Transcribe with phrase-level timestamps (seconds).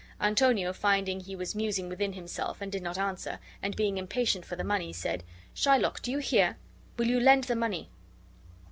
[0.19, 4.55] Antonio, finding be was musing within himself and did not answer, and being impatient for
[4.55, 6.57] the money, said: "Shylock, do you hear?
[6.97, 7.91] Will you lend the money?"